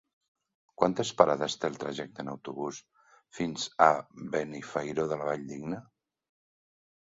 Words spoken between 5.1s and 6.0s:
de la Valldigna?